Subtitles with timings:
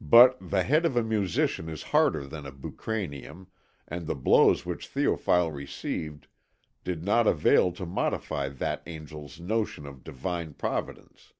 [0.00, 3.48] But the head of a musician is harder than a bucranium,
[3.88, 6.28] and the blows which Théophile received
[6.84, 11.32] did not avail to modify that angel's notion of divine providence.